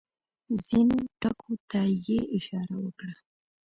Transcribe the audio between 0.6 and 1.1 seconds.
ځینو